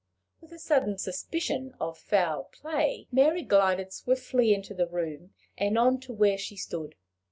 [0.41, 5.99] With a sudden suspicion of foul play, Mary glided swiftly into the room, and on
[5.99, 6.95] to where she stood.